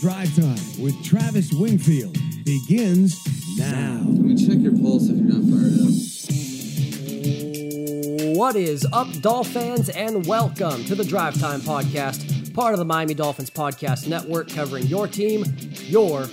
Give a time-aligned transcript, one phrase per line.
[0.00, 3.18] Drive Time with Travis Wingfield begins
[3.56, 4.02] now.
[4.04, 5.88] Let me check your pulse if you're not fired up.
[8.36, 13.14] What is up, Dolphins, and welcome to the Drive Time Podcast, part of the Miami
[13.14, 15.44] Dolphins Podcast Network, covering your team,
[15.86, 16.26] your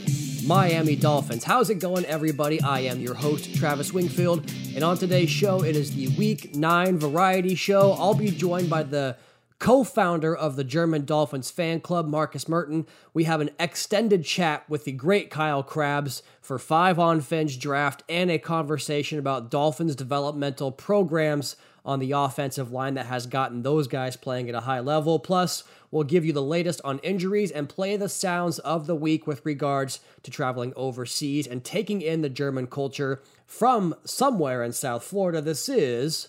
[0.46, 1.46] Miami Dolphins.
[1.46, 2.62] How's it going, everybody?
[2.62, 7.00] I am your host, Travis Wingfield, and on today's show, it is the Week 9
[7.00, 7.94] Variety Show.
[7.94, 9.16] I'll be joined by the
[9.64, 12.86] co founder of the German Dolphins fan club, Marcus Merten.
[13.14, 18.04] We have an extended chat with the great Kyle Crabbs for Five on Finch draft
[18.10, 23.88] and a conversation about Dolphins developmental programs on the offensive line that has gotten those
[23.88, 25.18] guys playing at a high level.
[25.18, 29.26] Plus, we'll give you the latest on injuries and play the sounds of the week
[29.26, 35.06] with regards to traveling overseas and taking in the German culture from somewhere in South
[35.06, 35.40] Florida.
[35.40, 36.28] This is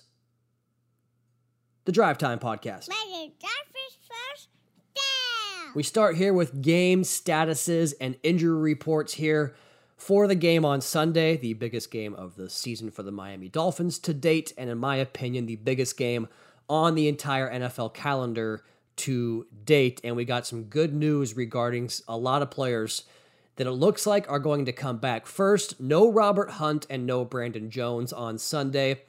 [1.84, 2.88] the Drive Time Podcast.
[5.74, 9.54] We start here with game statuses and injury reports here
[9.96, 13.98] for the game on Sunday, the biggest game of the season for the Miami Dolphins
[14.00, 16.28] to date, and in my opinion, the biggest game
[16.68, 18.62] on the entire NFL calendar
[18.96, 20.00] to date.
[20.04, 23.04] And we got some good news regarding a lot of players
[23.56, 25.26] that it looks like are going to come back.
[25.26, 29.02] First, no Robert Hunt and no Brandon Jones on Sunday.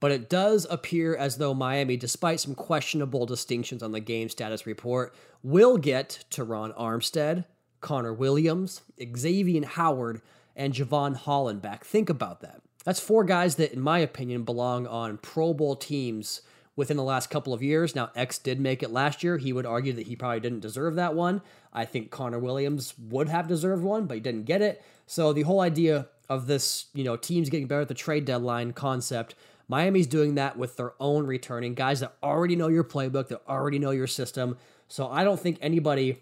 [0.00, 4.66] But it does appear as though Miami, despite some questionable distinctions on the game status
[4.66, 7.44] report, will get Terron Armstead,
[7.80, 8.80] Connor Williams,
[9.16, 10.22] Xavier Howard,
[10.56, 11.84] and Jevon Holland back.
[11.84, 12.62] Think about that.
[12.84, 16.40] That's four guys that, in my opinion, belong on Pro Bowl teams
[16.76, 17.94] within the last couple of years.
[17.94, 19.36] Now, X did make it last year.
[19.36, 21.42] He would argue that he probably didn't deserve that one.
[21.74, 24.82] I think Connor Williams would have deserved one, but he didn't get it.
[25.06, 28.72] So the whole idea of this, you know, teams getting better at the trade deadline
[28.72, 29.34] concept
[29.70, 33.78] Miami's doing that with their own returning guys that already know your playbook, that already
[33.78, 34.58] know your system.
[34.88, 36.18] So I don't think anybody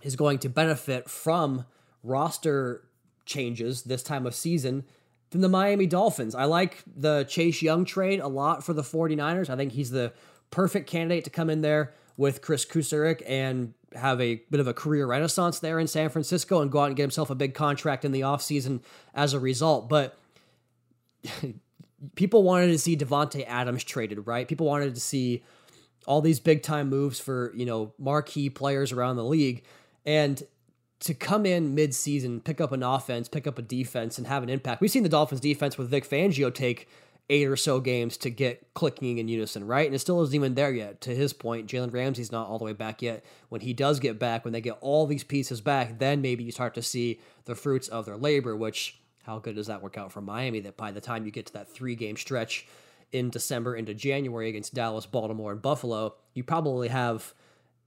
[0.00, 1.66] is going to benefit from
[2.02, 2.88] roster
[3.26, 4.84] changes this time of season
[5.28, 6.34] than the Miami Dolphins.
[6.34, 9.50] I like the Chase Young trade a lot for the 49ers.
[9.50, 10.14] I think he's the
[10.50, 14.72] perfect candidate to come in there with Kris Kocurek and have a bit of a
[14.72, 18.06] career renaissance there in San Francisco and go out and get himself a big contract
[18.06, 18.80] in the offseason
[19.14, 19.90] as a result.
[19.90, 20.18] But
[22.14, 24.48] people wanted to see Davante Adams traded, right?
[24.48, 25.42] People wanted to see
[26.06, 29.64] all these big time moves for, you know, marquee players around the league.
[30.06, 30.42] And
[31.00, 34.42] to come in mid season, pick up an offense, pick up a defense, and have
[34.42, 34.80] an impact.
[34.80, 36.88] We've seen the Dolphins defense with Vic Fangio take
[37.30, 39.86] eight or so games to get clicking in unison, right?
[39.86, 41.00] And it still isn't even there yet.
[41.02, 43.24] To his point, Jalen Ramsey's not all the way back yet.
[43.50, 46.50] When he does get back, when they get all these pieces back, then maybe you
[46.50, 48.99] start to see the fruits of their labor, which
[49.30, 51.52] how good does that work out for Miami that by the time you get to
[51.52, 52.66] that three game stretch
[53.12, 57.32] in December into January against Dallas, Baltimore, and Buffalo, you probably have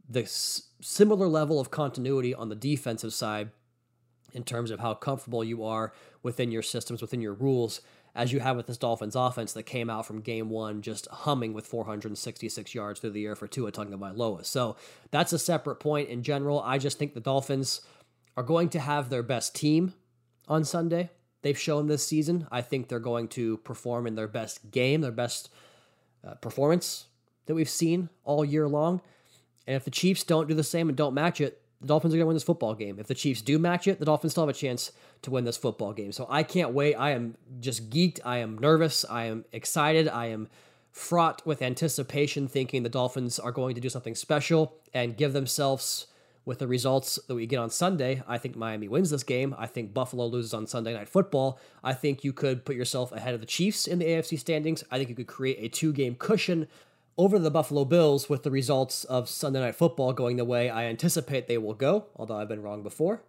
[0.09, 3.49] the similar level of continuity on the defensive side
[4.31, 5.91] in terms of how comfortable you are
[6.23, 7.81] within your systems, within your rules,
[8.15, 11.53] as you have with this Dolphins offense that came out from game one just humming
[11.53, 14.45] with 466 yards through the air for Tua Tagovailoa.
[14.45, 14.77] So
[15.11, 16.61] that's a separate point in general.
[16.61, 17.81] I just think the Dolphins
[18.37, 19.93] are going to have their best team
[20.47, 21.09] on Sunday
[21.43, 22.47] they've shown this season.
[22.51, 25.49] I think they're going to perform in their best game, their best
[26.27, 27.05] uh, performance
[27.45, 29.01] that we've seen all year long.
[29.67, 32.17] And if the Chiefs don't do the same and don't match it, the Dolphins are
[32.17, 32.97] going to win this football game.
[32.97, 34.91] If the Chiefs do match it, the Dolphins still have a chance
[35.23, 36.11] to win this football game.
[36.13, 36.95] So I can't wait.
[36.95, 38.19] I am just geeked.
[38.23, 39.05] I am nervous.
[39.09, 40.07] I am excited.
[40.07, 40.47] I am
[40.91, 46.07] fraught with anticipation, thinking the Dolphins are going to do something special and give themselves
[46.45, 49.55] with the results that we get on Sunday, I think Miami wins this game.
[49.57, 51.59] I think Buffalo loses on Sunday Night Football.
[51.83, 54.83] I think you could put yourself ahead of the Chiefs in the AFC standings.
[54.91, 56.67] I think you could create a two game cushion
[57.17, 60.85] over the Buffalo Bills with the results of Sunday Night Football going the way I
[60.85, 63.23] anticipate they will go, although I've been wrong before.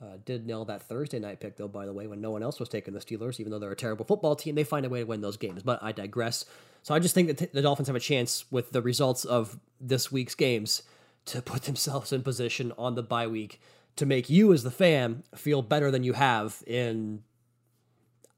[0.00, 2.60] Uh, did nail that Thursday night pick, though, by the way, when no one else
[2.60, 4.54] was taking the Steelers, even though they're a terrible football team.
[4.54, 6.44] They find a way to win those games, but I digress.
[6.82, 10.12] So I just think that the Dolphins have a chance with the results of this
[10.12, 10.82] week's games
[11.26, 13.60] to put themselves in position on the bye week
[13.96, 17.22] to make you as the fan feel better than you have in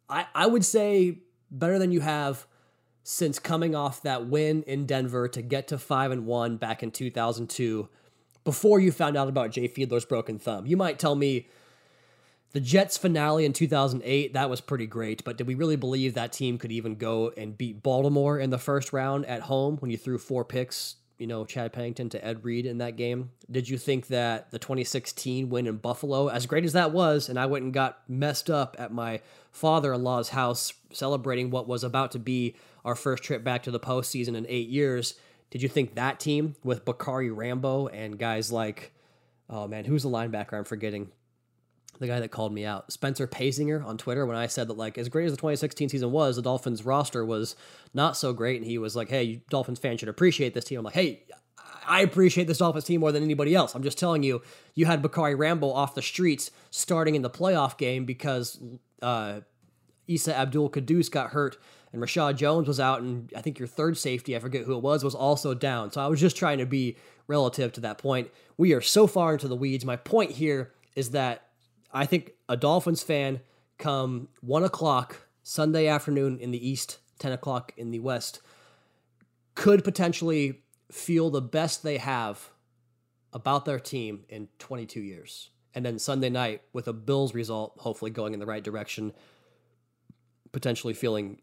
[0.09, 1.19] I, I would say
[1.51, 2.47] better than you have
[3.03, 6.91] since coming off that win in Denver to get to 5 and 1 back in
[6.91, 7.89] 2002
[8.45, 10.67] before you found out about Jay Fiedler's broken thumb.
[10.67, 11.49] You might tell me
[12.53, 16.33] the Jets finale in 2008 that was pretty great, but did we really believe that
[16.33, 19.99] team could even go and beat Baltimore in the first round at home when you
[19.99, 23.31] threw four picks you know, Chad Pennington to Ed Reed in that game.
[23.51, 27.39] Did you think that the 2016 win in Buffalo, as great as that was, and
[27.39, 29.21] I went and got messed up at my
[29.51, 32.55] father in law's house celebrating what was about to be
[32.85, 35.15] our first trip back to the postseason in eight years?
[35.51, 38.93] Did you think that team with Bacarri Rambo and guys like
[39.51, 40.55] oh man, who's the linebacker?
[40.55, 41.11] I'm forgetting
[41.99, 44.99] the guy that called me out, Spencer Paysinger on Twitter, when I said that like
[44.99, 47.57] as great as the 2016 season was, the Dolphins roster was
[47.95, 50.79] not so great, and he was like, "Hey, you Dolphins fans should appreciate this team."
[50.79, 51.25] I'm like, "Hey,
[51.87, 53.75] I appreciate this Dolphins team more than anybody else.
[53.75, 54.43] I'm just telling you,
[54.75, 58.61] you had Bacarri Rambo off the streets starting in the playoff game because
[59.01, 59.41] uh,
[60.07, 61.57] Isa Abdul Quddus got hurt
[61.93, 64.83] and Reshad Jones was out, and I think your third safety, I forget who it
[64.83, 65.91] was, was also down.
[65.91, 66.97] So I was just trying to be
[67.27, 68.29] relative to that point.
[68.59, 69.85] We are so far into the weeds.
[69.85, 71.48] My point here is that
[71.93, 73.41] I think a Dolphins fan
[73.79, 78.41] come one o'clock Sunday afternoon in the East, 10 o'clock in the West,
[79.55, 80.63] could potentially
[80.93, 82.51] feel the best they have
[83.33, 85.51] about their team in 22 years.
[85.75, 89.13] And then Sunday night, with a Bills result, hopefully going in the right direction,
[90.53, 91.41] potentially feeling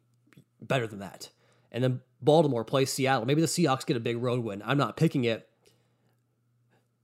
[0.62, 1.30] better than that.
[1.72, 3.26] And then Baltimore plays Seattle.
[3.26, 4.62] Maybe the Seahawks get a big road win.
[4.66, 5.48] I'm not picking it,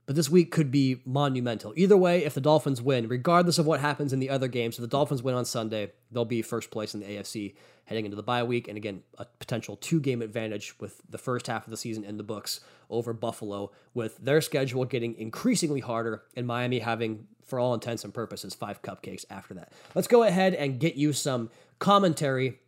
[0.06, 1.72] but this week could be monumental.
[1.76, 4.80] Either way, if the Dolphins win, regardless of what happens in the other games, if
[4.80, 7.54] the Dolphins win on Sunday, they'll be first place in the AFC
[7.84, 8.68] heading into the bye week.
[8.68, 12.16] And again, a potential two game advantage with the first half of the season in
[12.16, 12.60] the books
[12.90, 18.12] over Buffalo, with their schedule getting increasingly harder and Miami having, for all intents and
[18.12, 19.72] purposes, five cupcakes after that.
[19.94, 22.58] Let's go ahead and get you some commentary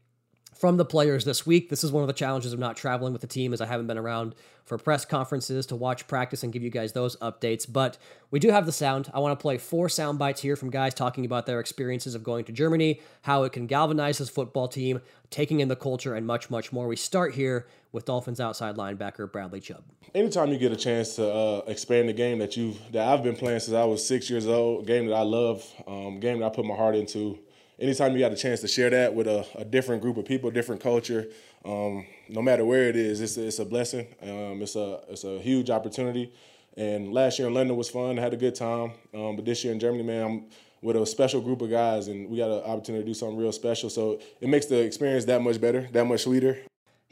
[0.55, 1.69] from the players this week.
[1.69, 3.87] This is one of the challenges of not traveling with the team as I haven't
[3.87, 4.35] been around
[4.65, 7.71] for press conferences to watch practice and give you guys those updates.
[7.71, 7.99] But
[8.31, 9.11] we do have the sound.
[9.13, 12.25] I want to play four sound bites here from guys talking about their experiences of
[12.25, 16.27] going to Germany, how it can galvanize this football team, taking in the culture, and
[16.27, 16.87] much, much more.
[16.87, 19.85] We start here with Dolphins outside linebacker Bradley Chubb.
[20.15, 23.37] Anytime you get a chance to uh, expand the game that you that I've been
[23.37, 26.49] playing since I was six years old, game that I love, um, game that I
[26.49, 27.39] put my heart into
[27.79, 30.51] anytime you got a chance to share that with a, a different group of people,
[30.51, 31.27] different culture,
[31.65, 34.07] um, no matter where it is, it's, it's a blessing.
[34.23, 36.33] Um, it's a it's a huge opportunity.
[36.77, 38.19] And last year in London was fun.
[38.19, 38.93] I had a good time.
[39.15, 40.45] Um, but this year in Germany, man, I'm
[40.83, 43.53] with a special group of guys, and we got an opportunity to do something real
[43.53, 43.89] special.
[43.89, 46.59] So it makes the experience that much better, that much sweeter.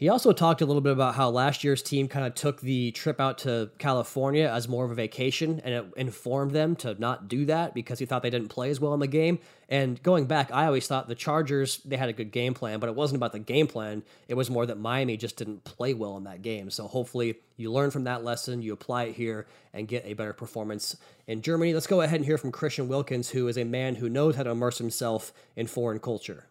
[0.02, 2.90] He also talked a little bit about how last year's team kind of took the
[2.90, 7.28] trip out to California as more of a vacation and it informed them to not
[7.28, 9.38] do that because he thought they didn't play as well in the game.
[9.68, 12.88] And going back, I always thought the Chargers, they had a good game plan, but
[12.88, 14.02] it wasn't about the game plan.
[14.26, 16.70] It was more that Miami just didn't play well in that game.
[16.70, 20.32] So hopefully you learn from that lesson, you apply it here, and get a better
[20.32, 20.96] performance
[21.28, 21.74] in Germany.
[21.74, 24.42] Let's go ahead and hear from Christian Wilkins, who is a man who knows how
[24.42, 26.46] to immerse himself in foreign culture.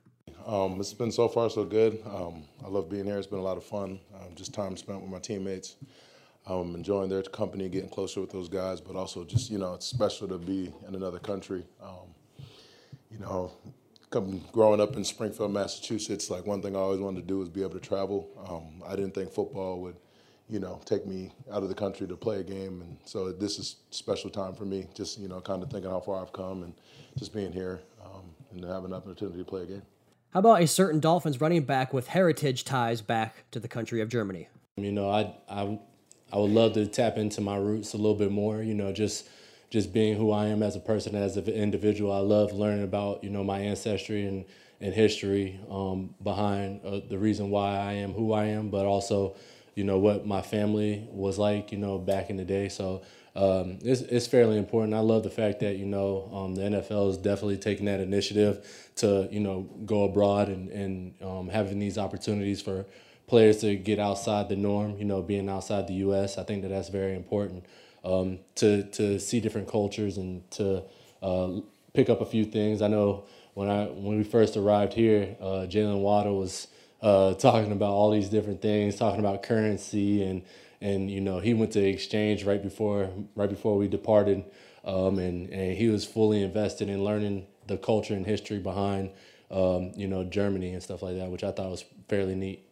[0.46, 2.02] Um, it's been so far so good.
[2.06, 3.18] Um, I love being here.
[3.18, 4.00] It's been a lot of fun.
[4.16, 5.76] Um, just time spent with my teammates.
[6.48, 9.86] I'm enjoying their company, getting closer with those guys, but also just you know it's
[9.86, 11.64] special to be in another country.
[11.82, 12.16] Um,
[13.12, 13.52] you know,
[14.10, 17.50] come, growing up in Springfield, Massachusetts, like one thing I always wanted to do was
[17.50, 18.28] be able to travel.
[18.50, 19.96] Um, I didn't think football would,
[20.50, 23.60] you know, take me out of the country to play a game, and so this
[23.60, 24.88] is special time for me.
[24.96, 26.74] Just you know, kind of thinking how far I've come and
[27.18, 29.84] just being here um, and having an opportunity to play a game.
[30.34, 34.08] How about a certain Dolphins running back with heritage ties back to the country of
[34.08, 34.48] Germany?
[34.78, 35.78] You know, I I
[36.32, 38.64] I would love to tap into my roots a little bit more.
[38.64, 39.28] You know, just
[39.70, 42.14] just being who I am as a person, as an individual.
[42.14, 44.46] I love learning about you know my ancestry and
[44.80, 49.36] and history um, behind uh, the reason why I am who I am, but also
[49.76, 51.74] you know what my family was like.
[51.74, 52.70] You know, back in the day.
[52.70, 53.02] So
[53.36, 54.94] um, it's, it's fairly important.
[54.94, 58.90] I love the fact that you know um, the NFL is definitely taking that initiative
[58.98, 62.86] to you know go abroad and and um, having these opportunities for
[63.28, 64.98] players to get outside the norm.
[64.98, 66.38] You know, being outside the U.S.
[66.38, 67.66] I think that that's very important
[68.04, 70.84] um, to to see different cultures and to
[71.22, 71.52] uh,
[71.94, 72.82] pick up a few things.
[72.82, 73.24] I know
[73.54, 76.68] when I when we first arrived here, uh, Jaylen Waddle was
[77.02, 80.44] uh, talking about all these different things, talking about currency and
[80.82, 84.44] and you know he went to exchange right before right before we departed,
[84.84, 89.12] um, and and he was fully invested in learning the culture and history behind
[89.50, 92.68] um, you know Germany and stuff like that, which I thought was fairly neat.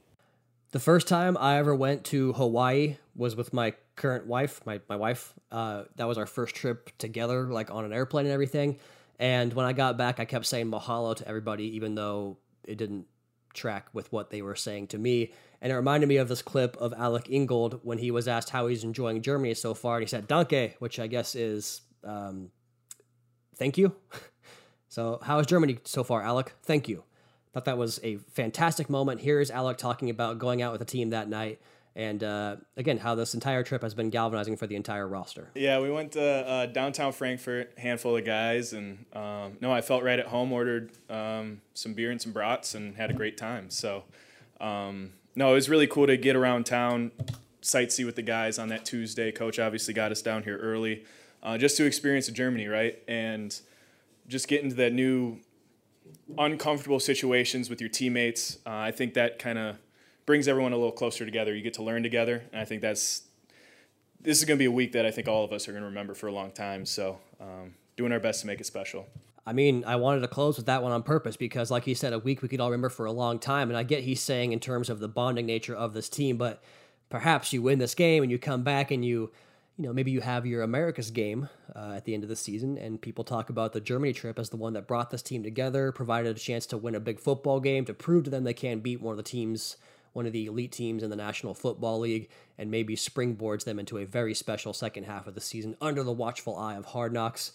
[0.71, 4.95] The first time I ever went to Hawaii was with my current wife, my my
[4.95, 5.33] wife.
[5.51, 8.77] Uh, that was our first trip together, like on an airplane and everything.
[9.19, 13.05] And when I got back, I kept saying mahalo to everybody, even though it didn't
[13.53, 15.33] track with what they were saying to me.
[15.61, 18.67] And it reminded me of this clip of Alec Ingold when he was asked how
[18.67, 19.97] he's enjoying Germany so far.
[19.97, 22.51] And he said, Danke, which I guess is um,
[23.57, 23.95] thank you.
[24.89, 26.53] so, how is Germany so far, Alec?
[26.63, 27.03] Thank you.
[27.53, 29.21] Thought that was a fantastic moment.
[29.21, 31.59] Here's Alec talking about going out with the team that night
[31.95, 35.49] and uh, again how this entire trip has been galvanizing for the entire roster.
[35.55, 40.03] Yeah, we went to uh, downtown Frankfurt, handful of guys, and um, no, I felt
[40.03, 40.51] right at home.
[40.51, 43.69] Ordered um, some beer and some brats, and had a great time.
[43.69, 44.03] So,
[44.61, 47.11] um, no, it was really cool to get around town,
[47.61, 49.31] sightsee with the guys on that Tuesday.
[49.31, 51.05] Coach obviously got us down here early.
[51.41, 52.99] uh, just to experience Germany, right?
[53.07, 53.57] And
[54.27, 55.37] just get into that new
[56.37, 58.57] uncomfortable situations with your teammates.
[58.65, 59.77] Uh, I think that kind of
[60.25, 61.55] brings everyone a little closer together.
[61.55, 63.23] You get to learn together, and I think that's
[64.21, 65.83] this is going to be a week that I think all of us are going
[65.83, 66.85] to remember for a long time.
[66.85, 69.07] So, um, doing our best to make it special.
[69.49, 72.13] I mean, I wanted to close with that one on purpose because, like he said,
[72.13, 73.69] a week we could all remember for a long time.
[73.69, 76.61] And I get he's saying in terms of the bonding nature of this team, but
[77.09, 79.31] perhaps you win this game and you come back and you,
[79.75, 82.77] you know, maybe you have your America's game uh, at the end of the season,
[82.77, 85.91] and people talk about the Germany trip as the one that brought this team together,
[85.91, 88.81] provided a chance to win a big football game to prove to them they can
[88.81, 89.77] beat one of the teams
[90.13, 93.97] one of the elite teams in the National Football League, and maybe springboards them into
[93.97, 97.51] a very special second half of the season under the watchful eye of Hard Knocks.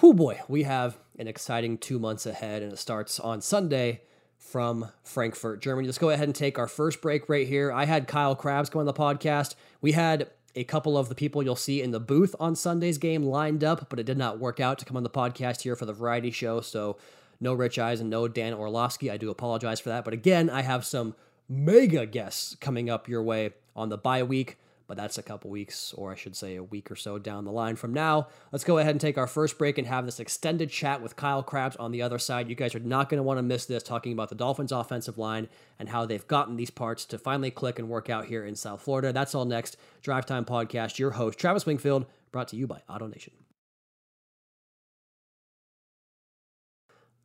[0.00, 4.02] Whoo boy, we have an exciting two months ahead, and it starts on Sunday
[4.36, 5.88] from Frankfurt, Germany.
[5.88, 7.72] Let's go ahead and take our first break right here.
[7.72, 9.56] I had Kyle Crabbs come on the podcast.
[9.80, 13.24] We had a couple of the people you'll see in the booth on Sunday's game
[13.24, 15.84] lined up, but it did not work out to come on the podcast here for
[15.84, 16.60] the variety show.
[16.60, 16.96] So
[17.40, 19.10] no Rich Eisen and no Dan Orlovsky.
[19.10, 20.04] I do apologize for that.
[20.04, 21.16] But again, I have some
[21.48, 24.58] mega guests coming up your way on the bye week
[24.88, 27.52] but that's a couple weeks, or I should say a week or so down the
[27.52, 28.28] line from now.
[28.50, 31.42] Let's go ahead and take our first break and have this extended chat with Kyle
[31.42, 32.48] Crabbs on the other side.
[32.48, 35.18] You guys are not going to want to miss this, talking about the Dolphins' offensive
[35.18, 38.56] line and how they've gotten these parts to finally click and work out here in
[38.56, 39.12] South Florida.
[39.12, 39.76] That's all next.
[40.00, 43.32] Drive Time Podcast, your host, Travis Wingfield, brought to you by AutoNation.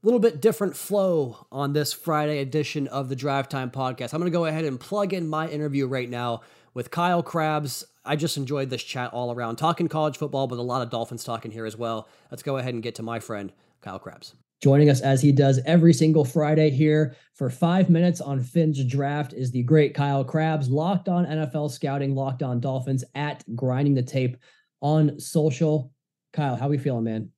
[0.03, 4.13] little bit different flow on this Friday edition of the Drive Time Podcast.
[4.13, 6.41] I'm going to go ahead and plug in my interview right now
[6.73, 7.83] with Kyle Crabbs.
[8.05, 11.23] I just enjoyed this chat all around, talking college football, but a lot of Dolphins
[11.23, 12.07] talking here as well.
[12.31, 13.51] Let's go ahead and get to my friend,
[13.81, 14.35] Kyle Crabbs.
[14.61, 19.33] Joining us as he does every single Friday here for five minutes on Finn's Draft
[19.33, 24.03] is the great Kyle Crabbs, locked on NFL scouting, locked on Dolphins at grinding the
[24.03, 24.37] tape
[24.81, 25.91] on social.
[26.31, 27.29] Kyle, how are we feeling, man?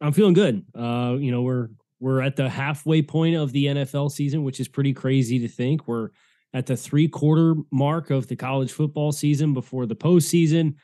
[0.00, 0.64] I'm feeling good.
[0.76, 1.68] Uh, you know, we're
[2.00, 5.86] we're at the halfway point of the NFL season, which is pretty crazy to think.
[5.86, 6.10] We're
[6.54, 10.74] at the three quarter mark of the college football season before the postseason.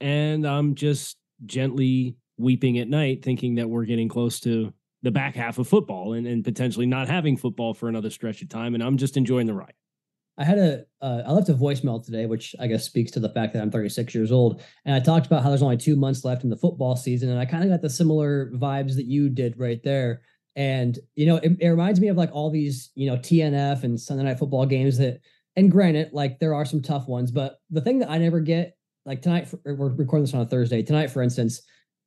[0.00, 4.72] And I'm just gently weeping at night, thinking that we're getting close to
[5.02, 8.48] the back half of football and, and potentially not having football for another stretch of
[8.48, 8.74] time.
[8.74, 9.74] And I'm just enjoying the ride.
[10.38, 13.28] I had a uh, I left a voicemail today, which I guess speaks to the
[13.28, 16.24] fact that I'm 36 years old, and I talked about how there's only two months
[16.24, 19.28] left in the football season, and I kind of got the similar vibes that you
[19.28, 20.22] did right there.
[20.56, 24.00] And, you know, it, it reminds me of like all these, you know, TNF and
[24.00, 25.20] Sunday night football games that,
[25.56, 28.76] and granted, like there are some tough ones, but the thing that I never get,
[29.06, 30.82] like tonight, for, we're recording this on a Thursday.
[30.82, 31.62] Tonight, for instance,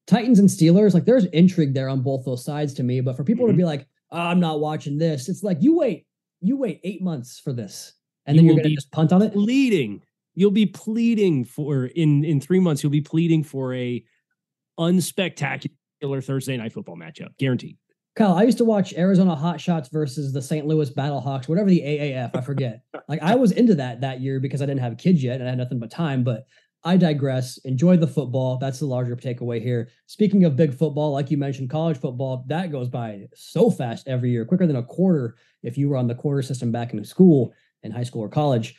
[0.08, 3.02] Titans and Steelers, like there's intrigue there on both those sides to me.
[3.02, 3.54] But for people mm-hmm.
[3.54, 6.06] to be like, oh, I'm not watching this, it's like you wait,
[6.42, 7.94] you wait eight months for this,
[8.26, 9.34] and then you are gonna just punt on it.
[9.34, 10.04] Pleading,
[10.36, 12.84] you'll be pleading for in in three months.
[12.84, 14.04] You'll be pleading for a
[14.80, 17.78] unspectacular Thursday night football matchup, guaranteed.
[18.16, 20.68] Kyle, I used to watch Arizona Hot Shots versus the St.
[20.68, 22.84] Louis Battlehawks, whatever the AAF, I forget.
[23.08, 25.50] like I was into that that year because I didn't have kids yet and I
[25.50, 26.24] had nothing but time.
[26.24, 26.46] But
[26.84, 27.58] I digress.
[27.60, 28.58] Enjoy the football.
[28.58, 29.90] That's the larger takeaway here.
[30.06, 34.32] Speaking of big football, like you mentioned, college football that goes by so fast every
[34.32, 37.54] year, quicker than a quarter if you were on the quarter system back in school,
[37.84, 38.76] in high school or college.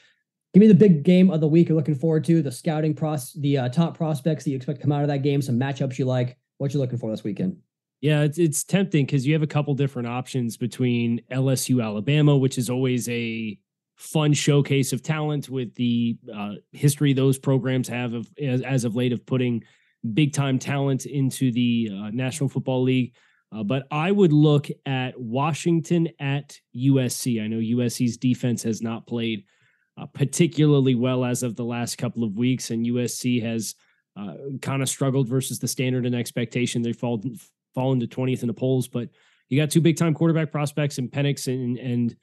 [0.53, 3.33] Give me the big game of the week you're looking forward to, the scouting pros,
[3.33, 5.99] the uh, top prospects that you expect to come out of that game, some matchups
[5.99, 6.37] you like.
[6.59, 7.57] What you're looking for this weekend?
[8.05, 12.59] Yeah, it's it's tempting because you have a couple different options between LSU Alabama, which
[12.59, 13.59] is always a
[13.97, 18.95] fun showcase of talent with the uh, history those programs have of as, as, of
[18.95, 19.65] late of putting
[20.13, 23.15] big time talent into the uh, National Football League.
[23.51, 27.43] Uh, but I would look at Washington at USC.
[27.43, 29.45] I know USC's defense has not played
[29.97, 33.77] uh, particularly well as of the last couple of weeks, and USC has
[34.15, 37.17] uh, kind of struggled versus the standard and expectation they fall
[37.75, 39.09] fallen to 20th in the polls, but
[39.49, 42.17] you got two big time quarterback prospects in Penix and and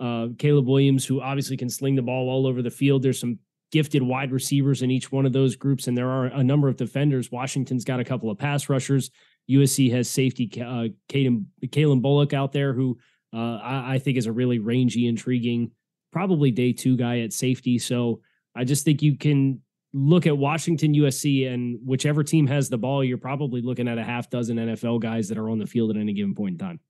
[0.00, 3.02] uh, Caleb Williams, who obviously can sling the ball all over the field.
[3.02, 3.38] There's some
[3.70, 6.76] gifted wide receivers in each one of those groups, and there are a number of
[6.76, 7.30] defenders.
[7.30, 9.10] Washington's got a couple of pass rushers.
[9.50, 12.98] USC has safety uh, Caden, Calen Bullock out there, who
[13.32, 15.70] uh, I, I think is a really rangy, intriguing,
[16.12, 17.78] probably day two guy at safety.
[17.78, 18.20] So
[18.54, 19.60] I just think you can
[19.92, 24.04] look at Washington, USC, and whichever team has the ball, you're probably looking at a
[24.04, 26.80] half dozen NFL guys that are on the field at any given point in time.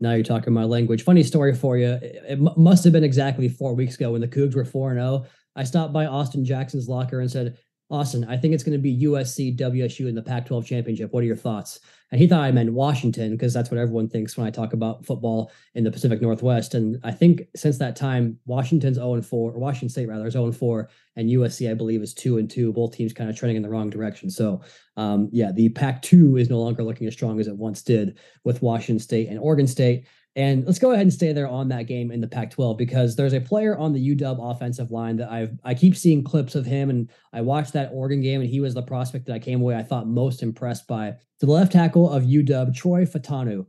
[0.00, 1.04] Now you're talking my language.
[1.04, 1.98] Funny story for you.
[2.02, 5.26] It, must have been exactly four weeks ago when the Cougs were 4 0.
[5.54, 7.56] I stopped by Austin Jackson's locker and said,
[7.92, 11.12] Austin, I think it's going to be USC WSU in the Pac 12 championship.
[11.12, 11.78] What are your thoughts?
[12.10, 15.04] And he thought I meant Washington because that's what everyone thinks when I talk about
[15.04, 16.74] football in the Pacific Northwest.
[16.74, 20.32] And I think since that time, Washington's 0 and 4, or Washington State rather, is
[20.32, 22.72] 0 and 4, and USC, I believe, is 2 and 2.
[22.72, 24.30] Both teams kind of trending in the wrong direction.
[24.30, 24.62] So,
[24.96, 28.18] um, yeah, the Pac 2 is no longer looking as strong as it once did
[28.44, 30.06] with Washington State and Oregon State.
[30.34, 33.34] And let's go ahead and stay there on that game in the Pac-12 because there's
[33.34, 36.88] a player on the UW offensive line that I've I keep seeing clips of him,
[36.88, 39.76] and I watched that Oregon game, and he was the prospect that I came away
[39.76, 41.10] I thought most impressed by.
[41.40, 43.66] To the left tackle of UW, Troy Fautanu.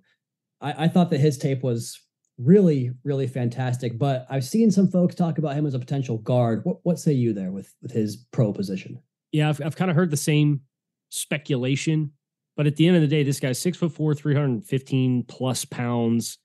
[0.61, 1.99] I, I thought that his tape was
[2.37, 6.61] really really fantastic, but I've seen some folks talk about him as a potential guard.
[6.63, 9.01] What what say you there with with his pro position?
[9.33, 10.61] Yeah, I've I've kind of heard the same
[11.09, 12.13] speculation,
[12.55, 15.23] but at the end of the day, this guy's six foot four, three hundred fifteen
[15.23, 16.37] plus pounds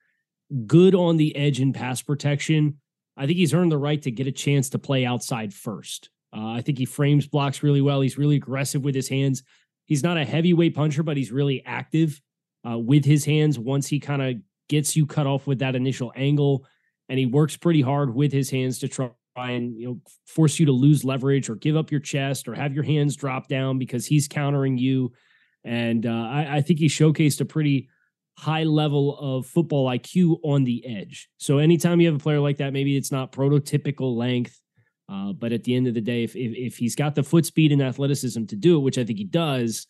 [0.66, 2.78] good on the edge in pass protection.
[3.16, 6.10] I think he's earned the right to get a chance to play outside first.
[6.34, 8.00] Uh, I think he frames blocks really well.
[8.00, 9.42] He's really aggressive with his hands.
[9.86, 12.20] He's not a heavyweight puncher, but he's really active
[12.68, 14.34] uh, with his hands once he kind of
[14.68, 16.66] gets you cut off with that initial angle.
[17.08, 20.66] And he works pretty hard with his hands to try and you know force you
[20.66, 24.04] to lose leverage or give up your chest or have your hands drop down because
[24.04, 25.12] he's countering you.
[25.64, 27.88] And uh, I, I think he showcased a pretty
[28.38, 31.28] high level of football IQ on the edge.
[31.38, 34.60] So anytime you have a player like that, maybe it's not prototypical length,
[35.08, 37.46] uh, but at the end of the day, if, if, if he's got the foot
[37.46, 39.88] speed and athleticism to do it, which I think he does,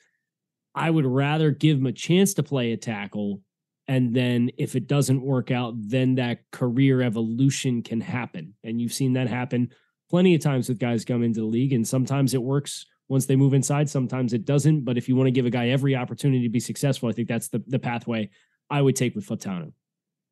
[0.75, 3.43] I would rather give him a chance to play a tackle.
[3.87, 8.55] And then if it doesn't work out, then that career evolution can happen.
[8.65, 9.73] And you've seen that happen
[10.09, 13.37] plenty of times with guys come into the league, and sometimes it works once they
[13.37, 13.89] move inside.
[13.89, 14.85] Sometimes it doesn't.
[14.85, 17.29] But if you want to give a guy every opportunity to be successful, I think
[17.29, 18.31] that's the, the pathway
[18.71, 19.73] I would take with Fautanu.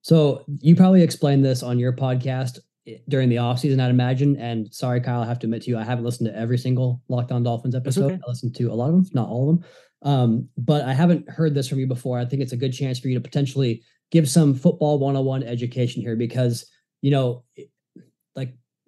[0.02, 4.36] So you probably explained this on your podcast eh, during the offseason, I'd imagine.
[4.36, 7.02] And sorry, Kyle, I have to admit to you, I haven't listened to every single
[7.08, 8.12] Locked On Dolphins episode.
[8.12, 8.14] Okay.
[8.14, 9.68] I listened to a lot of them, not all of them.
[10.02, 12.18] Um, but I haven't heard this from you before.
[12.18, 16.02] I think it's a good chance for you to potentially give some football 101 education
[16.02, 16.70] here because,
[17.02, 17.42] you know,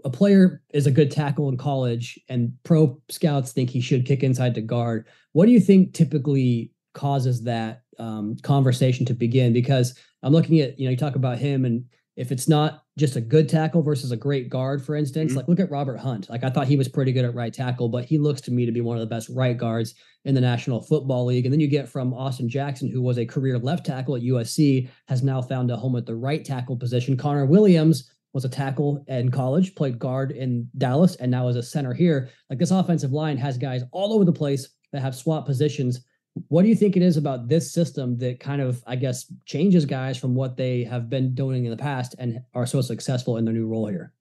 [0.05, 4.23] a player is a good tackle in college and pro scouts think he should kick
[4.23, 5.07] inside to guard.
[5.33, 9.53] What do you think typically causes that um, conversation to begin?
[9.53, 11.85] Because I'm looking at, you know, you talk about him and
[12.19, 15.39] if it's not just a good tackle versus a great guard, for instance, mm-hmm.
[15.39, 16.29] like look at Robert Hunt.
[16.29, 18.67] Like I thought he was pretty good at right tackle, but he looks to me
[18.67, 21.47] to be one of the best right guards in the National Football League.
[21.47, 24.89] And then you get from Austin Jackson, who was a career left tackle at USC,
[25.07, 27.17] has now found a home at the right tackle position.
[27.17, 31.63] Connor Williams was a tackle in college, played guard in Dallas, and now is a
[31.63, 32.31] center here.
[32.49, 36.03] Like this offensive line has guys all over the place that have swap positions.
[36.47, 39.85] What do you think it is about this system that kind of, I guess, changes
[39.85, 43.45] guys from what they have been doing in the past and are so successful in
[43.45, 44.13] their new role here?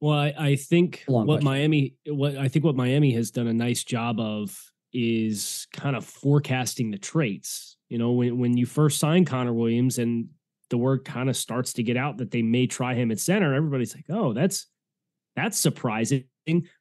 [0.00, 1.44] Well, I, I think what question.
[1.44, 4.56] Miami, what I think what Miami has done a nice job of
[4.92, 7.76] is kind of forecasting the traits.
[7.88, 10.28] You know, when when you first signed Connor Williams and
[10.74, 13.54] the word kind of starts to get out that they may try him at center,
[13.54, 14.66] everybody's like, oh, that's
[15.36, 16.24] that's surprising.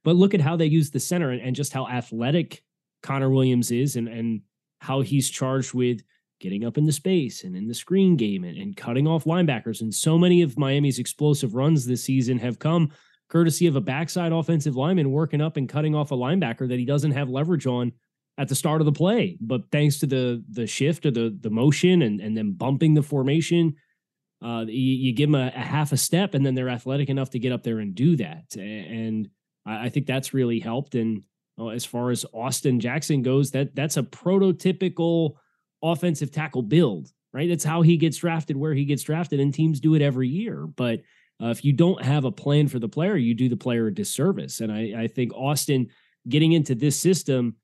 [0.04, 2.64] But look at how they use the center and, and just how athletic
[3.04, 4.42] Connor Williams is and and
[4.80, 6.02] how he's charged with
[6.40, 9.82] getting up in the space and in the screen game and, and cutting off linebackers.
[9.82, 12.90] And so many of Miami's explosive runs this season have come
[13.30, 16.86] courtesy of a backside offensive lineman working up and cutting off a linebacker that he
[16.86, 17.92] doesn't have leverage on
[18.38, 19.38] at the start of the play.
[19.40, 23.04] But thanks to the the shift or the the motion and and then bumping the
[23.04, 23.76] formation,
[24.44, 27.30] uh, you, you, give them a, a, half a step, and then they're athletic enough
[27.32, 28.56] to get up there and do that.
[28.56, 29.30] And
[29.66, 30.96] I, I think that's really helped.
[30.96, 31.24] And
[31.58, 35.36] uh, as far as Austin Jackson goes, that that's a prototypical
[35.82, 37.48] offensive tackle build, right?
[37.48, 40.68] That's how he gets drafted, where he gets drafted, and teams do it every year.
[40.68, 41.02] But
[41.42, 43.94] uh, if you don't have a plan for the player, you do the player a
[43.94, 44.60] disservice.
[44.60, 45.88] And I, I think Austin
[46.28, 47.56] getting into this system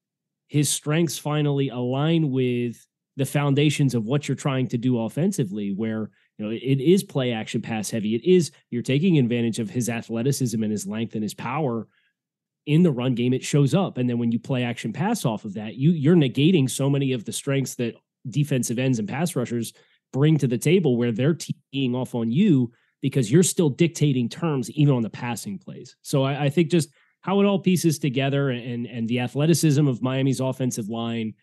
[0.50, 6.10] his strengths finally align with the foundations of what you're trying to do offensively, where
[6.40, 8.16] you know it is play action pass heavy.
[8.16, 11.88] It is you're taking advantage of his athleticism and his length and his power
[12.66, 13.34] in the run game.
[13.34, 16.16] It shows up, and then when you play action pass off of that, you you're
[16.16, 17.96] negating so many of the strengths that
[18.30, 19.74] defensive ends and pass rushers
[20.14, 21.38] bring to the table, where they're
[21.72, 22.72] teeing off on you
[23.02, 25.96] because you're still dictating terms even on the passing plays.
[26.02, 26.90] So I, I think just
[27.22, 31.34] how it all pieces together and and the athleticism of Miami's offensive line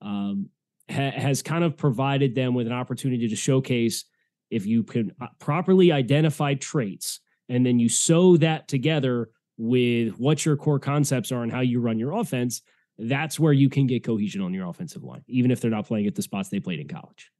[0.00, 0.48] um,
[0.90, 4.06] ha- has kind of provided them with an opportunity to showcase
[4.50, 10.44] if you can uh, properly identify traits and then you sew that together with what
[10.44, 12.62] your core concepts are and how you run your offense
[12.98, 16.06] that's where you can get cohesion on your offensive line even if they're not playing
[16.06, 17.30] at the spots they played in college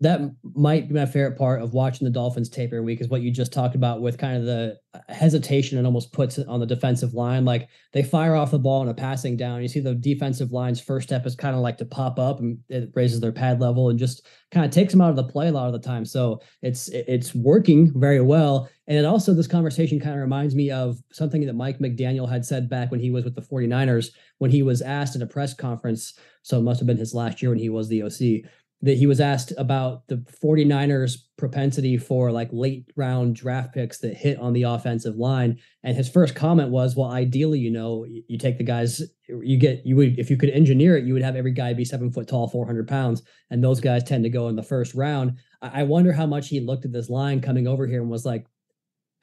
[0.00, 0.20] that
[0.54, 3.30] might be my favorite part of watching the Dolphins tape every week is what you
[3.30, 4.78] just talked about with kind of the
[5.08, 7.46] hesitation and almost puts on the defensive line.
[7.46, 9.62] Like they fire off the ball in a passing down.
[9.62, 12.58] You see the defensive line's first step is kind of like to pop up and
[12.68, 15.48] it raises their pad level and just kind of takes them out of the play
[15.48, 16.04] a lot of the time.
[16.04, 18.68] So it's it's working very well.
[18.88, 22.44] And it also this conversation kind of reminds me of something that Mike McDaniel had
[22.44, 25.54] said back when he was with the 49ers when he was asked at a press
[25.54, 26.18] conference.
[26.42, 28.50] So it must have been his last year when he was the OC
[28.86, 34.14] that he was asked about the 49ers propensity for like late round draft picks that
[34.14, 35.58] hit on the offensive line.
[35.82, 39.84] And his first comment was well ideally you know you take the guys you get
[39.84, 42.28] you would if you could engineer it you would have every guy be seven foot
[42.28, 45.36] tall 400 pounds and those guys tend to go in the first round.
[45.60, 48.46] I wonder how much he looked at this line coming over here and was like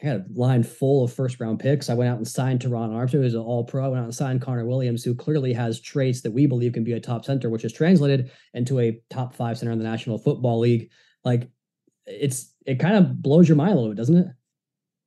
[0.03, 1.89] I had a line full of first round picks.
[1.89, 3.85] I went out and signed Terron Armstead, who's an all pro.
[3.85, 6.83] I went out and signed Connor Williams, who clearly has traits that we believe can
[6.83, 10.17] be a top center, which is translated into a top five center in the National
[10.17, 10.89] Football League.
[11.23, 11.49] Like
[12.05, 14.27] it's it kind of blows your mind a little bit, doesn't it?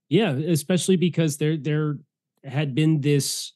[0.09, 1.99] Yeah, especially because there there
[2.43, 3.53] had been this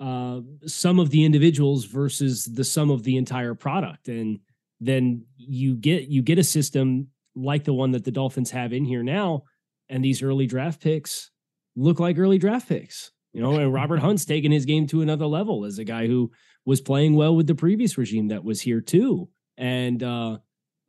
[0.00, 4.08] uh sum of the individuals versus the sum of the entire product.
[4.08, 4.40] And
[4.80, 8.84] then you get you get a system like the one that the Dolphins have in
[8.84, 9.44] here now
[9.88, 11.30] and these early draft picks
[11.76, 13.10] look like early draft picks.
[13.32, 16.30] You know, and Robert Hunt's taken his game to another level as a guy who
[16.64, 19.28] was playing well with the previous regime that was here too.
[19.56, 20.38] And uh,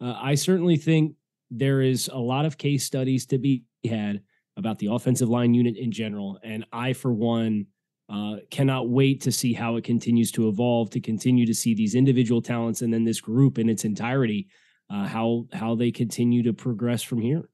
[0.02, 1.16] uh, I certainly think
[1.52, 4.22] there is a lot of case studies to be had
[4.58, 6.40] about the offensive line unit in general.
[6.44, 7.68] And I, for one,
[8.08, 11.96] uh, cannot wait to see how it continues to evolve, to continue to see these
[11.96, 14.48] individual talents and then this group in its entirety,
[14.90, 17.50] uh, how how they continue to progress from here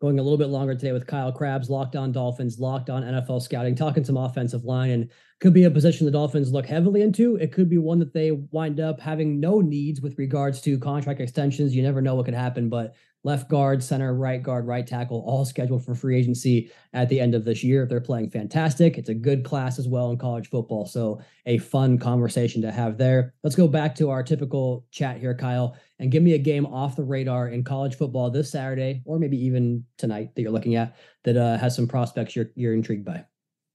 [0.00, 3.40] going a little bit longer today with Kyle Crabbs, locked on Dolphins, locked on NFL
[3.42, 7.36] scouting, talking some offensive line, and could be a position the Dolphins look heavily into.
[7.36, 11.20] It could be one that they wind up having no needs with regards to contract
[11.20, 11.74] extensions.
[11.74, 12.94] You never know what could happen, but
[13.26, 17.34] left guard, center, right guard, right tackle, all scheduled for free agency at the end
[17.34, 17.82] of this year.
[17.82, 18.96] If they're playing fantastic.
[18.96, 20.86] It's a good class as well in college football.
[20.86, 23.34] So, a fun conversation to have there.
[23.42, 26.96] Let's go back to our typical chat here, Kyle, and give me a game off
[26.96, 30.96] the radar in college football this Saturday, or maybe even tonight that you're looking at
[31.24, 33.24] that uh, has some prospects you're, you're intrigued by.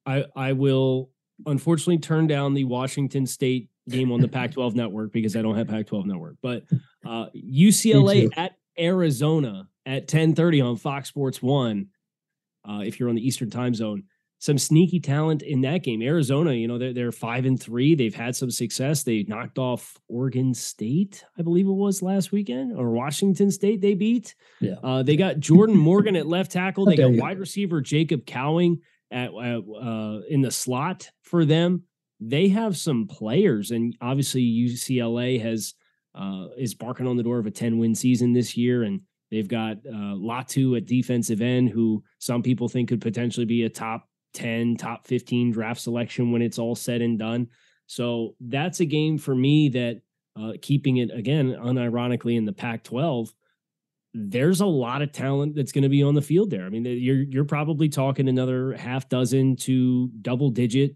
[0.05, 1.09] I, I will
[1.45, 5.57] unfortunately turn down the Washington State game on the Pac 12 network because I don't
[5.57, 6.63] have Pac 12 network, but
[7.05, 11.87] uh, UCLA at Arizona at 10:30 on Fox Sports 1
[12.67, 14.03] uh, if you're on the Eastern Time Zone.
[14.41, 16.01] Some sneaky talent in that game.
[16.01, 17.93] Arizona, you know, they're they're 5 and 3.
[17.93, 19.03] They've had some success.
[19.03, 23.93] They knocked off Oregon State, I believe it was last weekend, or Washington State they
[23.93, 24.33] beat.
[24.59, 24.77] Yeah.
[24.83, 26.85] Uh, they got Jordan Morgan at left tackle.
[26.91, 28.79] They got wide receiver Jacob Cowing
[29.11, 31.83] at uh, in the slot for them.
[32.19, 35.75] They have some players and obviously UCLA has
[36.15, 38.83] uh, is barking on the door of a 10 win season this year.
[38.83, 43.63] And they've got uh, Latu at defensive end, who some people think could potentially be
[43.63, 47.47] a top 10, top 15 draft selection when it's all said and done.
[47.87, 50.01] So that's a game for me that,
[50.39, 53.33] uh, keeping it again, unironically in the Pac 12,
[54.13, 56.65] there's a lot of talent that's going to be on the field there.
[56.65, 60.95] I mean, you're you're probably talking another half dozen to double digit